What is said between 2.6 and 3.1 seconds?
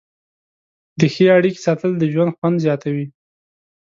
زیاتوي.